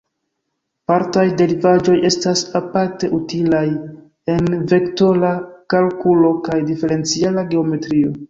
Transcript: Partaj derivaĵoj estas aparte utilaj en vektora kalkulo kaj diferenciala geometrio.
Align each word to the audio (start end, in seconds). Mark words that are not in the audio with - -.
Partaj 0.91 1.25
derivaĵoj 1.41 1.97
estas 2.09 2.41
aparte 2.59 3.11
utilaj 3.17 3.63
en 4.35 4.49
vektora 4.73 5.33
kalkulo 5.75 6.33
kaj 6.49 6.59
diferenciala 6.73 7.45
geometrio. 7.55 8.15